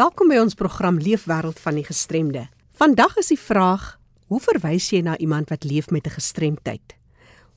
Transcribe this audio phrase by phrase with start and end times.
[0.00, 2.46] Welkom by ons program Leefwêreld van die Gestremde.
[2.80, 3.98] Vandag is die vraag:
[4.32, 6.94] Hoe verwys jy na iemand wat leef met 'n gestremdheid?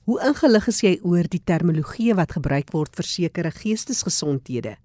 [0.03, 4.75] Hoe ingelig is jy oor die terminologie wat gebruik word vir sekere geestesgesondhede?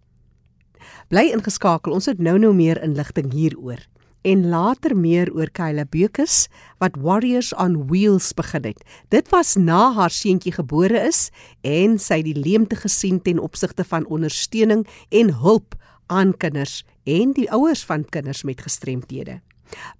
[1.08, 3.82] Bly ingeskakel, ons het nou nou meer inligting hieroor
[4.22, 6.46] en later meer oor Kayla Bekus
[6.78, 8.84] wat Warriors on Wheels begin het.
[9.08, 11.30] Dit was na haar seentjie gebore is
[11.62, 15.74] en sy die leemte gesien ten opsigte van ondersteuning en hulp
[16.08, 19.40] aan kinders en die ouers van kinders met gestremthede.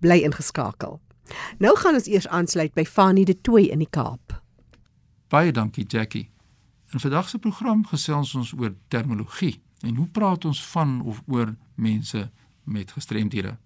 [0.00, 1.00] Bly ingeskakel.
[1.58, 4.36] Nou gaan ons eers aansluit by Fanie de Tooi in die Kaap.
[5.28, 6.28] Baie dankie Jackie.
[6.92, 11.54] In vandag se program gesels ons oor terminologie en hoe praat ons van of oor
[11.76, 12.30] mense
[12.64, 13.56] met gestremthede.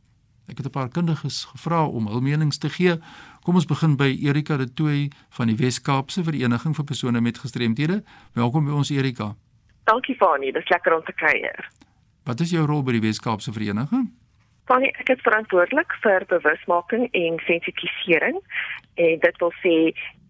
[0.50, 2.98] Ek het 'n paar kundiges gevra om hul menings te gee.
[3.42, 8.02] Kom ons begin by Erika de Tooi van die Wes-Kaapse Vereniging vir persone met gestremthede.
[8.32, 9.36] Welkom by ons Erika.
[9.84, 11.70] Dankie Fanie, dit is lekker om te kuier.
[12.24, 14.10] Wat is jou rol by die Wes-Kaapse Vereniging?
[14.70, 18.38] Fanie, ek is verantwoordelik vir bewusmaking en sensitisering
[18.94, 19.76] en dit wil sê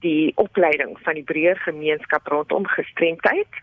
[0.02, 3.60] die opleiding van die breër gemeenskap rondom gestremdheid,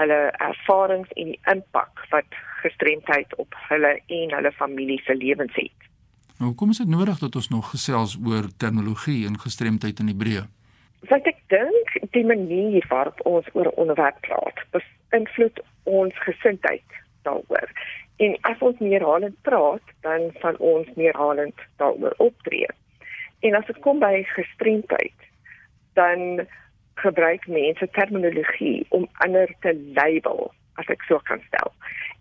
[0.00, 5.86] hulle ervarings en die impak wat gestremdheid op hulle en hulle familie se lewens het.
[6.40, 10.46] Nou, kom is dit nodig dat ons nog gesels oor terminologie en gestremdheid in Hebreë?
[11.08, 16.98] Want ek dink die manier waarop ons oor onderwerp praat, beïnvloed ons gesindheid.
[18.20, 22.68] En as ons meerhalend praat, dan van ons meerhalend daaroor optree.
[23.40, 25.28] En as dit kom by gestremdheid,
[25.96, 26.46] dan
[27.00, 31.72] gebruik mense terminologie om ander te label, as ek so kan stel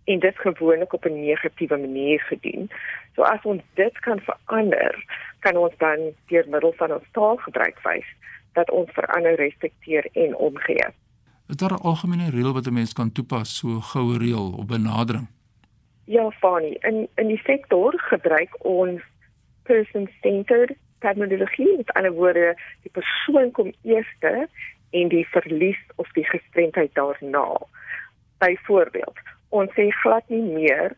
[0.09, 2.69] en dit gewoonlik op 'n negatiewe manier gedoen.
[3.15, 4.93] So as ons dit kan verander,
[5.39, 8.07] kan ons dan deur middel van ons taalgebruik wys
[8.53, 10.87] dat ons verander, respekteer en omgee.
[11.47, 15.27] Is daar 'n algemene reël wat 'n mens kan toepas, so goue reël op benadering?
[16.09, 19.01] Ja, Fanny, in in die sektor gebruik ons
[19.69, 20.73] person-centered
[21.05, 21.77] terminologie.
[21.77, 24.09] Met ander woorde, die persoon kom eers
[24.89, 27.45] en die verlies of die gestremdheid daarna.
[28.41, 30.95] Byvoorbeeld, ons sê glad nie meer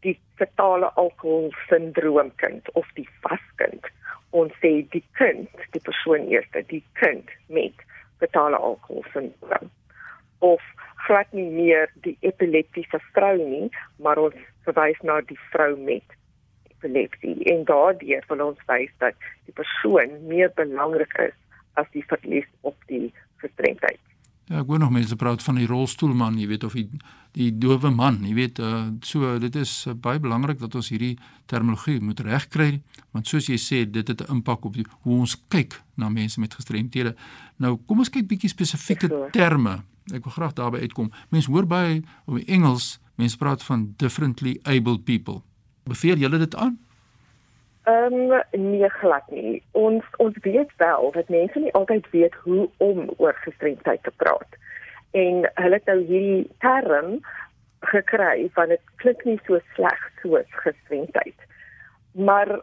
[0.00, 3.92] die totale alkoholsindroom kind of die vaskind
[4.34, 7.84] ons sê die kind die persoon eerste die kind met
[8.22, 9.70] totale alkoholsindroom
[10.40, 10.64] of
[11.06, 13.68] glad nie meer die epileptiese vrou nie
[14.02, 16.16] maar ons verwys na die vrou met
[16.70, 17.36] epilepsie.
[17.52, 19.16] En daardeur wil ons wys dat
[19.48, 21.36] die persoon meer belangrik is
[21.80, 23.08] as die verlies op die
[23.42, 24.00] gestremdheid.
[24.44, 26.88] Ja, ek hoor nog mense praat van die rolstoelman, jy weet of die
[27.34, 31.16] die dowe man, jy weet, uh, so dit is uh, baie belangrik dat ons hierdie
[31.50, 32.68] terminologie moet regkry,
[33.14, 36.40] want soos jy sê, dit het 'n impak op die, hoe ons kyk na mense
[36.40, 37.14] met gestremthede.
[37.56, 39.82] Nou, kom ons kyk bietjie spesifieke terme.
[40.12, 41.12] Ek wil graag daarby uitkom.
[41.30, 45.40] Mense hoor baie op die Engels, mense praat van differently abled people.
[45.84, 46.78] Beveel julle dit aan?
[47.84, 49.62] Ehm um, nee glad nie.
[49.70, 54.56] Ons ons weet wel dat mense nie altyd weet hoe om oor gestremdheid te praat.
[55.10, 57.20] En hulle het nou hierdie term
[57.80, 61.36] gekry van dit klink nie so sleg soos gestremdheid.
[62.12, 62.60] Maar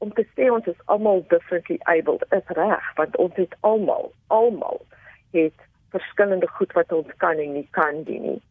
[0.00, 4.80] om te sê ons is almal differently abled is reg want ons het almal almal
[5.36, 8.42] het verskillende goed wat ons kan en nie kan doen nie.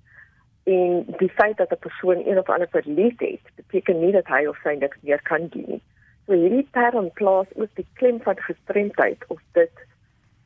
[0.70, 4.46] En die feit dat 'n persoon een of ander verlies het, beteken nie dat hy
[4.46, 5.82] of sy niks meer kan doen nie.
[6.26, 9.72] So hierdie term plaas ook die klem van gestremdheid of dit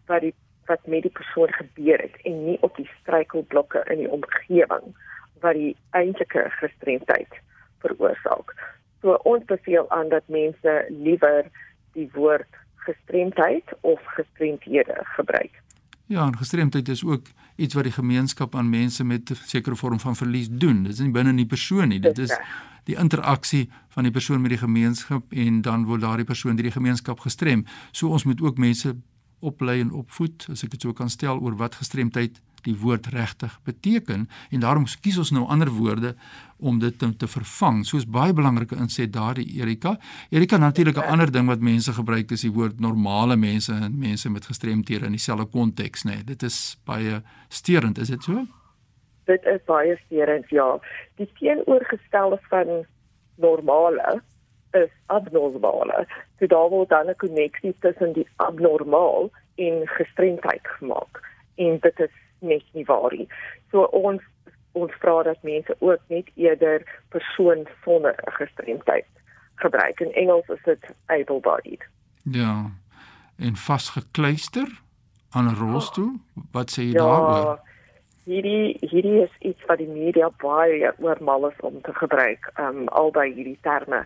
[0.05, 0.33] wat die
[0.65, 4.95] wat met die persoon gebeur het en nie op die struikelblokke in die omgewing
[5.39, 7.27] wat die eintlike gestremdheid
[7.79, 8.55] veroorsaak.
[9.03, 11.49] So ons beveel aan dat mense liewer
[11.93, 12.47] die woord
[12.87, 15.59] gestremdheid of gestremdhede gebruik.
[16.05, 19.99] Ja, en gestremdheid is ook iets wat die gemeenskap aan mense met 'n sekere vorm
[19.99, 20.83] van verlies doen.
[20.83, 21.99] Dit is nie binne in die persoon nie.
[21.99, 22.37] Dit is
[22.83, 26.79] die interaksie van die persoon met die gemeenskap en dan word daardie persoon deur die
[26.79, 27.65] gemeenskap gestrem.
[27.91, 28.95] So ons moet ook mense
[29.39, 33.59] oplei en opvoed, as ek dit so kan stel oor wat gestremdheid die woord regtig
[33.67, 36.15] beteken en daarom kies ons nou ander woorde
[36.63, 37.83] om dit te, te vervang.
[37.85, 39.97] Soos baie belangrike inset daardie Erika.
[40.31, 44.29] Erika natuurlik 'n ander ding wat mense gebruik is die woord normale mense en mense
[44.29, 46.15] met gestremthede in dieselfde konteks, nê.
[46.15, 46.23] Nee.
[46.23, 48.45] Dit is baie steurend, is dit so?
[49.25, 50.79] Dit is baie steurend, ja.
[51.15, 52.85] Die teenoorgestelde van
[53.35, 54.21] normale
[54.71, 56.07] is abnormale.
[56.39, 61.31] So daar word dan 'n koneksie tussen die abnormaal en gestremdheid gemaak.
[61.55, 63.27] En dit is net nie waar nie.
[63.71, 64.21] So ons
[64.73, 66.81] ons vra dat mense ook net eerder
[67.13, 69.05] persoon sonder gestremdheid
[69.61, 69.99] gebruik.
[69.99, 71.83] In Engels is dit able-bodied.
[72.23, 72.71] Ja.
[73.37, 74.81] En vasgekluister
[75.29, 76.11] aan 'n rolstoel.
[76.51, 77.61] Wat sê jy ja, daaroor?
[78.25, 83.27] hierdie hierdie is iets wat die media baie oormal is om te gebruik um albei
[83.33, 84.03] hierdie terme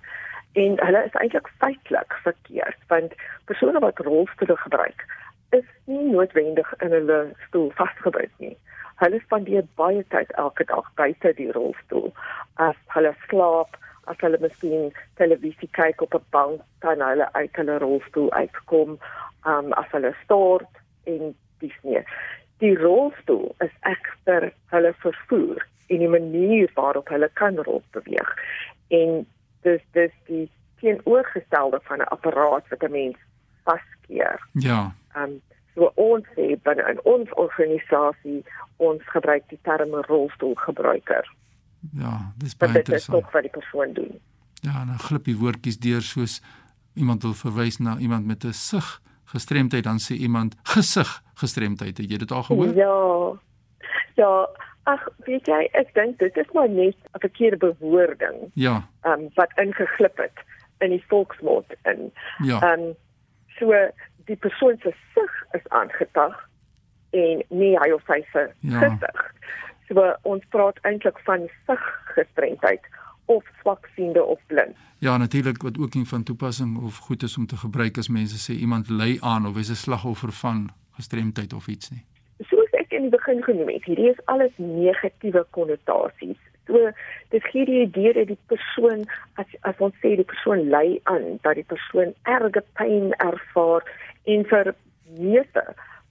[0.58, 3.14] en hulle is eintlik feitelik verkeerd want
[3.50, 5.06] persone wat rolstoele gebruik
[5.50, 8.56] is nie noodwendig in hulle stoel vasgebyt nie.
[9.02, 12.12] Hulle spandeer baie tyd elke dag buite die rolstoel.
[12.56, 13.78] As hulle slaap
[14.08, 19.00] as hulle miskien televisie kyk op 'n bank kan hulle uit hulle rolstoel uitkom
[19.46, 22.04] um as hulle stort en dis nie
[22.60, 28.32] die rolstoel is ekster hulle vervoer en die manier waarop hulle kan rond beweeg.
[28.88, 29.26] En
[29.68, 30.46] dis dis die
[30.82, 33.18] teenoorgestelde van 'n apparaat wat 'n mens
[33.68, 34.48] vaskeer.
[34.54, 34.80] Ja.
[35.16, 35.42] Ehm um,
[35.78, 38.40] so ons sê binne in ons organisasie
[38.82, 41.28] ons gebruik die term rolstoelgebruiker.
[41.94, 42.88] Ja, dis baie interessant.
[42.88, 44.16] Dit is ook wat die persoon doen.
[44.66, 46.42] Ja, 'n glippie woordjies deur soos
[46.94, 51.98] iemand wil verwys na iemand met 'n sig gestremdheid dan sê iemand gesig gestremdheid.
[51.98, 52.74] Het jy dit al gehoor?
[52.76, 53.40] Ja.
[54.16, 54.50] Ja,
[54.84, 58.38] ag, weet jy, ek dink dit is maar net 'n verkeerde bewoording.
[58.54, 58.88] Ja.
[59.02, 60.38] Ehm um, wat ingeglip het
[60.80, 62.12] in die volksmond in.
[62.44, 62.62] Ja.
[62.62, 62.96] Ehm um,
[63.60, 63.74] so
[64.26, 66.36] die persoon se sig is aangetag
[67.10, 68.80] en nie hy of sy se ja.
[68.84, 69.24] gesig.
[69.88, 71.84] So ons praat eintlik van sig
[72.16, 72.84] gestremdheid
[73.32, 74.76] of swaksiende of blind.
[75.00, 78.40] Ja, natuurlik wat ook nie van toepassing of goed is om te gebruik as mense
[78.42, 82.04] sê iemand ly aan of is 'n slagoffer van gestremdheid of iets nie.
[82.50, 86.42] Soos ek in die begin genoem het, hierdie is alles negatiewe konnotasies.
[86.68, 86.92] So
[87.30, 89.06] dit gee die idee dat die persoon
[89.42, 93.84] as as ons sê die persoon ly aan, dat die persoon erge pyn ervaar
[94.26, 94.74] en vir
[95.18, 95.64] meeste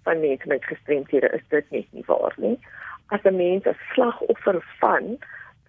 [0.08, 2.58] van mense met gestremdhede is dit net nie waar nie.
[3.08, 5.19] As 'n mens 'n slagoffer van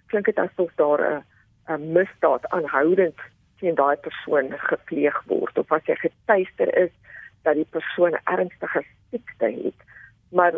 [0.07, 1.23] klink dit asof daar 'n
[1.73, 3.19] 'n misdaad aanhoudend
[3.59, 6.93] teen daai persoon gepleeg word of as jy getuister is
[7.43, 9.79] dat die persoon 'n ernstige siekte het
[10.29, 10.53] maar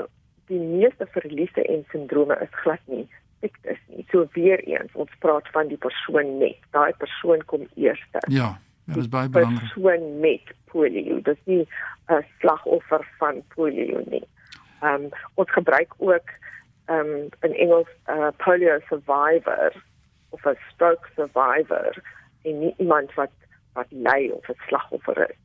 [0.51, 3.07] die meeste verliese en sindrome is glad nie
[3.39, 8.03] siektes nie so weer eens ons praat van die persoon net daai persoon kom eers
[8.27, 8.57] ja
[8.89, 9.73] Ja, dit is baie belangrik.
[9.73, 11.67] Persoon met polio, dis nie
[12.07, 14.27] 'n slagoffer van polio nie.
[14.81, 16.29] Ehm um, ons gebruik ook
[16.85, 19.83] ehm um, in Engels 'n uh, polio survivor
[20.29, 22.03] of 'n stroke survivor
[22.41, 23.31] en nie iemand wat
[23.73, 25.37] wat ly of 'n slagoffer is.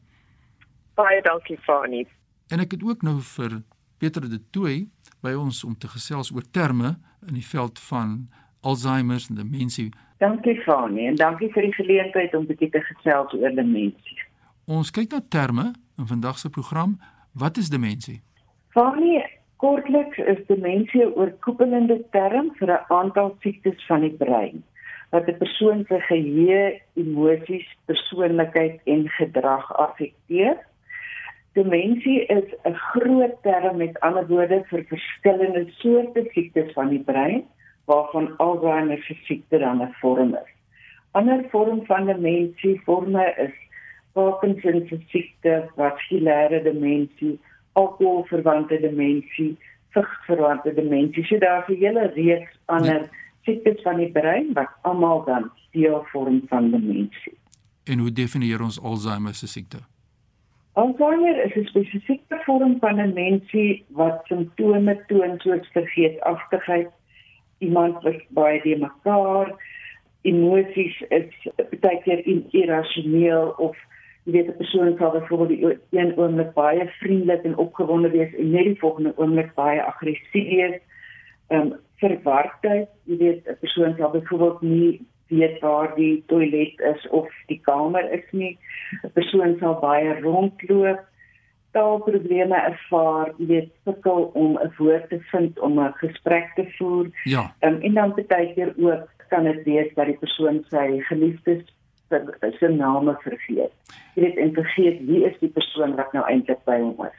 [0.99, 2.07] Baie dankie Fani.
[2.50, 3.61] En ek het ook nou vir
[3.99, 4.88] Pieter de Tooy
[5.23, 8.28] by ons om te gesels oor terme in die veld van
[8.67, 9.93] Alzheimer en demensie.
[10.19, 14.19] Dankie Fani en dankie vir die geleentheid om bietjie te gesels oor demensie.
[14.67, 16.99] Ons kyk na terme in vandag se program
[17.38, 18.21] Wat is demensie?
[18.75, 19.23] Vanie
[19.62, 24.64] kortliks is demensie 'n oorkoepelende term vir 'n aantal siektes van die brein
[25.11, 30.57] wat 'n persoon se geheue, emosies, persoonlikheid en gedrag affekteer.
[31.59, 37.43] Demensie is 'n groot term met ander woorde vir verskillende soorte siektes van die brein
[37.85, 40.53] waarvan Alzheimer se siekte dan 'n vorm is.
[41.11, 43.55] Ander vorm van demensie vorme is
[44.12, 47.41] Parkinson se siekte, vaskulêre demensie,
[47.73, 49.57] alkoholverwante demensie,
[49.88, 51.25] vigsverwante demensie.
[51.25, 53.09] So daar's 'n hele reeks ander
[53.43, 57.37] siektes van die brein wat almal dan deel vorm van demensie.
[57.85, 59.79] En hoe definieer ons Alzheimer se siekte?
[60.78, 66.90] Alzheimer is 'n spesifieke vorm van demensie wat simptome toon soos vergeetachtigheid,
[67.58, 69.50] iemand wat baie die mekaar
[70.23, 71.49] emosies is
[71.80, 72.23] baie keer
[72.61, 73.76] irrasioneel of
[74.25, 78.70] jy weet 'n persoon sal byvoorbeeld een oomblik baie vriendelik en opgewonde wees en net
[78.70, 80.80] die volgende oomblik baie aggressief wees.
[81.49, 87.08] Ehm um, verwardheid, jy weet 'n persoon sal byvoorbeeld nie weet waar die toilet is
[87.08, 88.58] of die kamer is nie.
[89.04, 91.00] 'n Persoon sal baie rondloop,
[91.73, 97.06] taalprobleme ervaar, weet sukkel om 'n woord te vind om 'n gesprek te voer.
[97.25, 97.54] Ja.
[97.61, 101.64] Um, en dan baie keer ook kan dit wees dat die persoon sy geliefdes
[102.58, 103.73] se name vergeet.
[104.14, 107.18] Jy weet en vergeet wie is die persoon wat nou eintlik by hom is.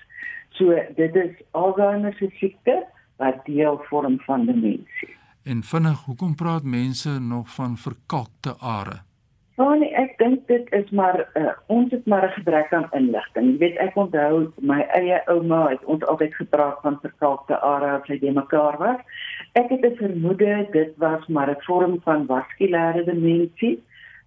[0.57, 2.81] So dit is Alzheimer se siekte
[3.21, 5.13] wat deel vorm van demensie.
[5.49, 8.97] En vinnig, hoekom praat mense nog van verkalkte are?
[9.55, 13.47] Want ek dink dit is maar uh, ons het maar 'n gebrek aan inligting.
[13.51, 18.07] Jy weet ek onthou my eie ouma het ons altyd gepraat van verkalkte are as
[18.07, 19.01] hy mekaar was.
[19.53, 23.81] Ek het 'n vermoede dit was maar 'n vorm van vaskulêre demensie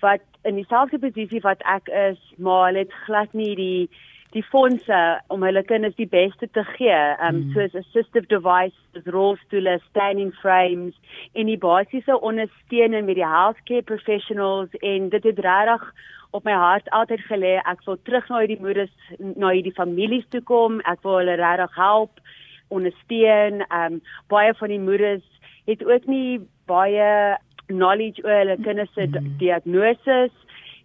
[0.00, 3.90] wat in dieselfde posisie wat ek is, maar hulle het glad nie die
[4.32, 4.98] die fondse
[5.32, 7.00] om hulle kinders die beste te gee.
[7.20, 7.52] Um mm.
[7.54, 10.96] soos assistive devices, rolstoele, standing frames
[11.32, 15.84] en die basiese ondersteuning met die healthcare professionals en dit het regtig
[16.32, 17.58] op my hart altyd gelê.
[17.68, 20.80] Ek wil terug na hierdie moeders, na hierdie families toe kom.
[20.88, 22.24] Ek wil hulle regtig help,
[22.72, 23.66] ondersteun.
[23.68, 24.00] Um
[24.32, 25.26] baie van die moeders
[25.68, 27.36] het ook nie baie
[27.68, 29.36] knowledge oor hulle kinders se mm.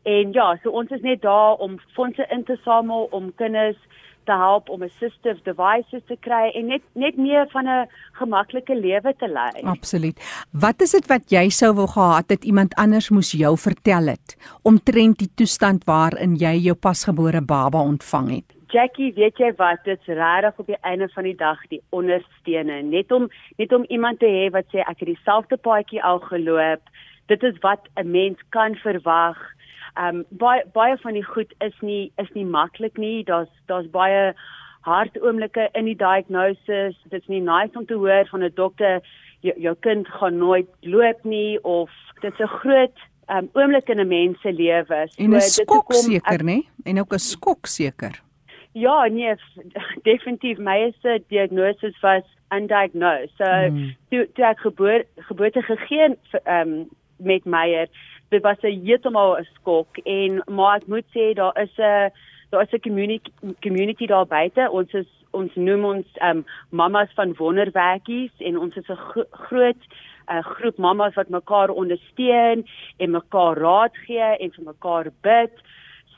[0.07, 3.79] En ja, so ons is net daar om fondse in te samel om kinders
[4.27, 7.87] te help om assistive devices te kry en net net meer van 'n
[8.19, 9.63] gemaklike lewe te lei.
[9.63, 10.17] Absoluut.
[10.51, 14.37] Wat is dit wat jy sou wou gehad het iemand anders moes jou vertel het
[14.63, 18.57] omtrent die toestand waarin jy jou pasgebore baba ontvang het?
[18.69, 23.11] Jackie, weet jy wat, dit's regtig op die einde van die dag die ondersteuning, net
[23.11, 26.81] om net om iemand te hê wat sê ek het dieselfde paadjie al geloop.
[27.27, 29.37] Dit is wat 'n mens kan verwag.
[29.99, 33.23] Um baie baie van die goed is nie is nie maklik nie.
[33.23, 34.33] Daar's daar's baie
[34.81, 36.95] hard oomblikke in die diagnosis.
[37.11, 39.01] Dit's nie nice om te hoor van 'n dokter
[39.41, 41.89] jou, jou kind gaan nooit loop nie of
[42.21, 42.97] dit's 'n groot
[43.29, 45.07] um oomblik in 'n mens se lewe.
[45.09, 46.67] So, en 'n skok seker, nê?
[46.85, 48.21] En ook 'n skok seker.
[48.71, 49.35] Ja, nee,
[50.09, 53.33] definitief my eerste diagnose was undiagnosed.
[53.37, 53.95] So mm.
[54.09, 57.87] toe toe ek geboor, geboorte gegee ehm um, met Meyer,
[58.29, 62.11] dit was 'n heeltemal 'n skok en maar ek moet sê daar is 'n
[62.49, 63.31] daar is 'n community
[63.61, 64.69] community daar buite.
[64.71, 69.23] Ons is ons noem ons ehm um, mamas van wonderwerkies en ons is 'n gro
[69.31, 69.81] groot
[70.27, 72.65] 'n uh, groep mamas wat mekaar ondersteun
[72.97, 75.53] en mekaar raad gee en vir mekaar bid.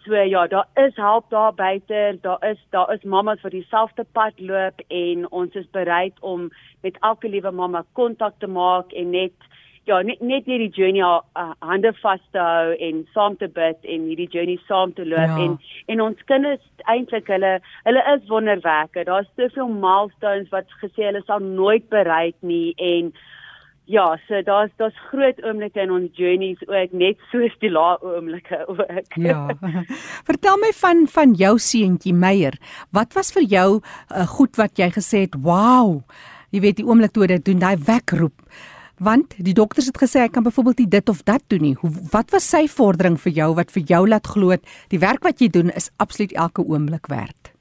[0.06, 2.18] So ja, daar is hulp daar buite.
[2.22, 6.50] Daar is daar is mammas wat dieselfde pad loop en ons is bereid om
[6.82, 9.34] met elke liewe mamma kontak te maak en net
[9.88, 14.06] ja, net net hierdie journey uh, hande vas te hou en saam te bid en
[14.10, 15.40] hierdie journey saam te loop ja.
[15.46, 15.58] en
[15.88, 17.58] en ons kinders eintlik hulle
[17.88, 19.06] hulle is wonderwerke.
[19.08, 23.14] Daar's soveel milestones wat gesê hulle sal nooit bereik nie en
[23.90, 28.60] Ja, so daar's daar's groot oomblikke in ons journeys ook net soos die lae oomblikke
[28.70, 29.16] ook.
[29.18, 29.48] Ja.
[30.30, 32.54] Vertel my van van jou seentjie Meyer.
[32.94, 36.04] Wat was vir jou uh, goed wat jy gesê het, "Wow."
[36.54, 38.38] Jy weet die oomblik toe dit doen daai wekroep.
[39.00, 41.76] Want die dokters het gesê hy kan byvoorbeeld nie dit of dat doen nie.
[42.12, 44.58] Wat was sy vordering vir jou wat vir jou laat glo
[44.92, 47.54] die werk wat jy doen is absoluut elke oomblik werd?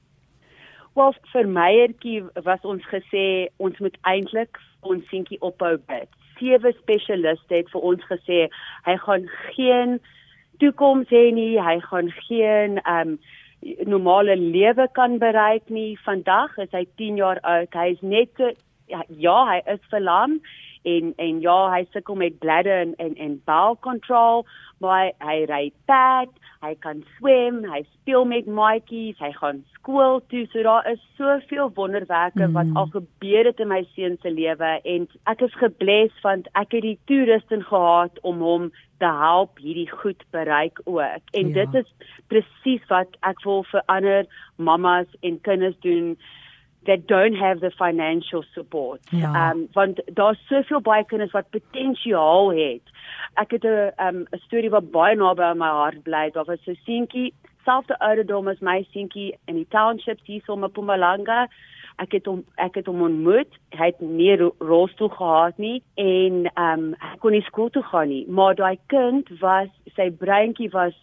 [0.99, 7.61] Wel vir Meyertjie was ons gesê ons moet eintlik ons seentjie ophou bid sewe spesialiste
[7.61, 8.47] het vir ons gesê
[8.87, 9.99] hy gaan geen
[10.63, 13.19] toekoms hê nie, hy gaan geen um,
[13.87, 15.99] normale lewe kan bereik nie.
[16.07, 17.75] Vandag is hy 10 jaar oud.
[17.75, 18.43] Hy is net
[18.91, 20.39] ja, ja, hy is verlam
[20.89, 24.45] en en ja, hy sukkel met bladder en en, en bowel control,
[24.83, 26.31] maar hy ry pad,
[26.63, 30.45] hy kan swem, hy speel met maatjies, hy gaan skool toe.
[30.53, 32.57] So daar is soveel wonderwerke mm.
[32.57, 36.77] wat al gebeur het in my seun se lewe en ek is gebless want ek
[36.79, 41.33] het die toerusting gehad om hom te help hierdie goed bereik ook.
[41.39, 41.65] En ja.
[41.65, 44.27] dit is presies wat ek wil vir ander
[44.57, 46.17] mamas en kinders doen
[46.87, 49.01] that don't have the financial support.
[49.11, 49.51] Ja.
[49.51, 52.83] Um want daar's soveel baie kinders wat potensiaal het.
[53.35, 56.31] Ek het 'n um 'n storie wat baie naby aan my hart bly.
[56.31, 60.61] Daar was 'n seentjie, selfde ouderdom as my seentjie in die township hier so in
[60.61, 61.49] Mpumalanga.
[61.99, 63.59] Ek het hom ek het hom ontmoet.
[63.71, 68.25] Hy het nie rolstoel gehad nie en um hy kon nie skool toe gaan nie.
[68.29, 70.95] Maar daai kind was sy breintjie was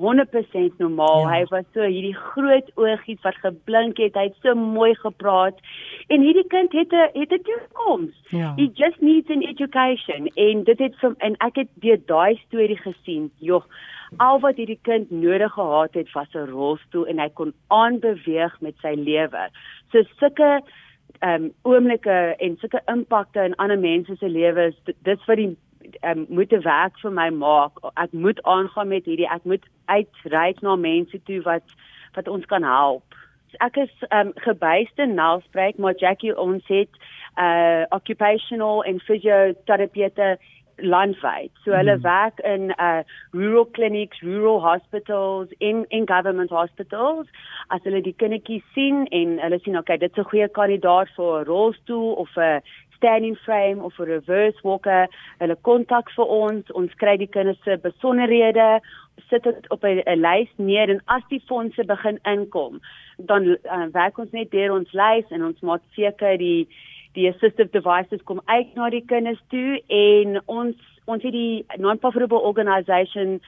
[0.00, 1.20] 100% normaal.
[1.20, 1.32] Ja.
[1.34, 4.16] Hy was so hierdie groot oogies wat geblink het.
[4.16, 5.60] Hy het so mooi gepraat.
[6.08, 8.16] En hierdie kind het 'n het 'n toekoms.
[8.30, 8.54] Ja.
[8.56, 10.26] He just needs an education.
[10.34, 13.30] En dit het van en ek het deur daai storie gesien.
[13.38, 13.66] Jogg,
[14.16, 18.74] al wat hierdie kind nodig gehad het was 'n rolstoel en hy kon aanbeweeg met
[18.82, 19.50] sy lewe.
[19.92, 20.62] So sulke
[21.18, 25.56] ehm um, oomblikke en sulke impakte in ander mense se lewens, dis wat die
[26.00, 27.72] um, moet 'n werk vir my maak.
[27.94, 29.30] Ek moet aangaan met hierdie.
[29.30, 31.62] Ek moet uitreik na mense toe wat
[32.14, 33.04] wat ons kan help.
[33.58, 36.90] Ek is um, gebuiste Nelspreek, maar Jackie ons het
[37.38, 40.10] uh occupational and physiotherapie
[40.82, 41.50] landwyd.
[41.64, 42.02] So hulle mm.
[42.02, 47.26] werk in uh rural clinics, rural hospitals, in in government hospitals.
[47.68, 51.46] As hulle die kindertjies sien en hulle sien okay, dit's 'n goeie kandidaat vir 'n
[51.46, 52.62] rolstoel of 'n
[53.00, 55.08] standing frame of 'n reverse walker,
[55.40, 58.80] hulle kontak vir ons, ons kry die kinders se besonderhede,
[59.28, 62.80] sit dit op 'n lys neer en as die fondse begin inkom,
[63.16, 66.68] dan uh, werk ons net deur ons lys en ons maak seker die
[67.12, 70.76] die assistive devices kom uit na die kinders toe en ons
[71.10, 73.40] ons het die non-profitable organisation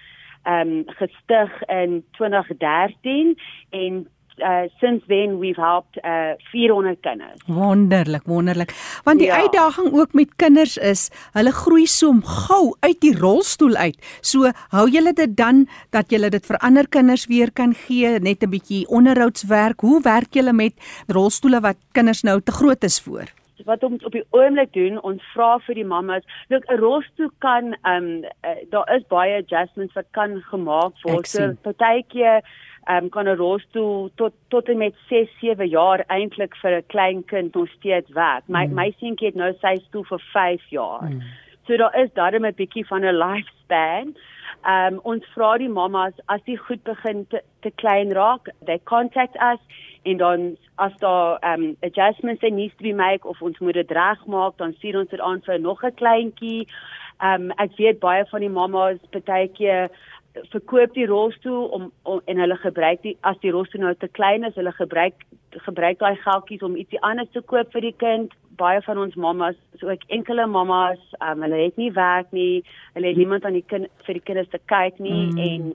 [0.43, 3.37] ehm um, gestig in 2013
[3.71, 4.07] en
[4.39, 7.43] uh since then we've helped uh 400 kinders.
[7.47, 8.73] Wonderlik, wonderlik.
[9.05, 9.41] Want die ja.
[9.43, 13.99] uitdaging ook met kinders is, hulle groei so gou uit die rolstoel uit.
[14.21, 18.43] So hou julle dit dan dat julle dit vir ander kinders weer kan gee, net
[18.43, 19.81] 'n bietjie onderhoudswerk.
[19.81, 20.75] Hoe werk julle met
[21.09, 23.33] rolstoele wat kinders nou te groot is vir?
[23.67, 27.75] wat ons op die oomblik doen, ons vra vir die mammas, look 'n rolstoel kan
[27.83, 31.29] ehm um, uh, daar is baie adjustments wat kan gemaak word.
[31.29, 32.43] So partykeer
[32.89, 37.25] um, kan 'n rolstoel tot tot en met 6, 7 jaar eintlik vir 'n klein
[37.25, 38.49] kind nog steeds werk.
[38.49, 38.75] My mm.
[38.75, 41.11] my seentjie het nou sy stoel vir 5 jaar.
[41.11, 41.23] Mm.
[41.67, 44.15] So daar is daarmee 'n bietjie van 'n lifespan.
[44.63, 48.79] Ehm um, ons vra die mammas as die goed begin te, te klein raak, they
[48.85, 49.59] contact us
[50.03, 53.75] en dan as daar ehm um, adjustments that needs to be made of ons moet
[53.75, 56.69] dit regmaak, dan stuur ons dit aan vir nog 'n kleintjie.
[57.19, 59.91] Ehm um, ek weet baie van die mammas partykeer
[60.33, 64.47] verkoop die rolstoel om, om en hulle gebruik die as die rolstoel nou te klein
[64.49, 65.27] is, hulle gebruik
[65.67, 68.33] gebruik daai geldjies om ietsie anders te koop vir die kind.
[68.57, 72.63] Baie van ons mammas, so ek enkele mammas, um, hulle het nie werk nie,
[72.97, 75.43] hulle het niemand aan die kind vir die kinders te kyk nie mm.
[75.49, 75.75] en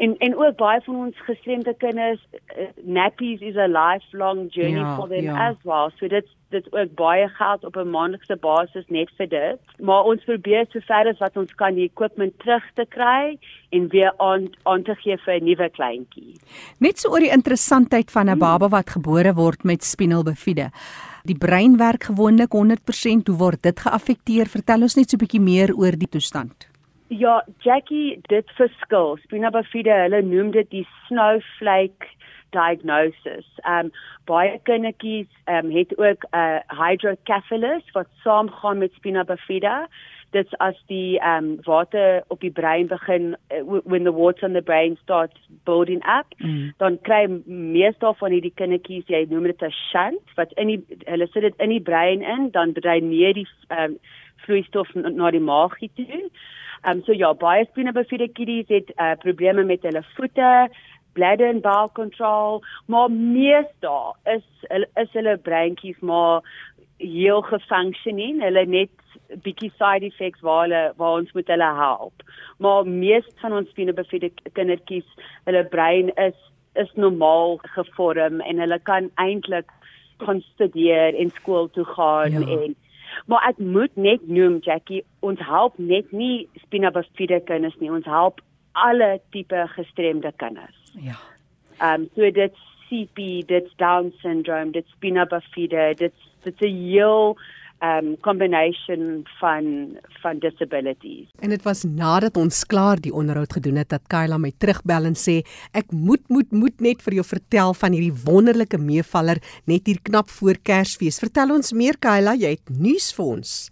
[0.00, 4.94] en en ook baie van ons gestremde kinders uh, nappies is a lifelong journey ja,
[4.96, 5.48] for them ja.
[5.48, 5.90] as well.
[5.98, 9.60] So dit dit ook baie geld op 'n maandelikse basis net vir dit.
[9.78, 13.38] Maar ons probeer so ver as wat ons kan die equipment terug te kry
[13.70, 16.34] en weer aan aan te gee vir 'n nuwe kleintjie.
[16.78, 18.38] Net so oor die interessantheid van 'n hmm.
[18.38, 20.70] baba wat gebore word met spinal bifida.
[21.24, 23.28] Die brein werk gewoonlik 100%.
[23.28, 24.46] Hoe word dit geaffekteer?
[24.46, 26.70] Vertel ons net so 'n bietjie meer oor die toestand.
[27.08, 29.16] Ja, Jackie, dit verskil.
[29.24, 32.06] Spina bifida, hulle noem dit die snowflake
[32.50, 33.46] diagnosis.
[33.68, 33.92] Um
[34.24, 39.88] baie kindertjies um het ook 'n uh, hydrocephalus wat saamgaan met spina bifida.
[40.30, 44.62] dit's as die um, water op die brein begin uh, when the water on the
[44.62, 46.70] brain starts building up mm.
[46.78, 51.26] dan kry meestal van hierdie kindertjies jy noem dit 'n shunt wat in die hulle
[51.32, 53.98] sit dit in die brein in dan dreineer die um,
[54.46, 56.06] vloeistof na die maag toe.
[56.80, 60.68] Ehm um, so ja baie spinabifiede kiddies het uh, probleme met hulle voete
[61.12, 66.42] bladder and bowel control maar meestal is is hulle breintjies maar
[67.00, 68.90] heel gefunksioneer hulle net
[69.44, 72.22] bietjie side effects waar hulle waar ons moet hulle help.
[72.58, 75.06] Maar meeste van ons spinabifiede kindertjies,
[75.48, 76.38] hulle brein is
[76.78, 79.72] is normaal gevorm en hulle kan eintlik
[80.22, 82.46] kon studeer en skool toe gaan ja.
[82.46, 82.76] en
[83.26, 88.38] maar ek moet net noem Jackie, ons help net nie spinabifiede kinders nie, ons help
[88.72, 90.79] alle tipe gestremde kinders.
[90.92, 91.18] Ja.
[91.78, 92.54] Ehm um, so dit
[92.88, 97.36] CP, dit Down syndrome, dit spinabifiede, dit dit's 'n heel
[97.80, 101.28] um combination van van disabilities.
[101.40, 105.16] En dit was nadat ons klaar die onderhoud gedoen het dat Kyla my terugbel en
[105.16, 105.40] sê
[105.72, 110.28] ek moet moet moet net vir jou vertel van hierdie wonderlike meevaller net hier knap
[110.28, 111.18] voor Kersfees.
[111.18, 113.70] Vertel ons meer Kyla, jy het nuus vir ons.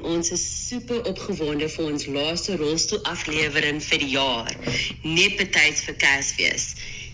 [0.00, 4.48] Ons is super opgewonde vir ons laaste rolstoel aflewering vir die jaar.
[5.04, 6.64] Net betyds vir Kersfees.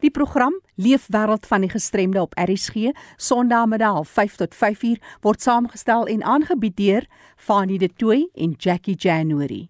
[0.00, 6.24] Die program Leefwêreld van die gestremde op RSG Sondagmiddag 5 tot 5uur word saamgestel en
[6.24, 7.06] aangebied deur
[7.36, 9.68] Fanie De Tooy en Jackie January.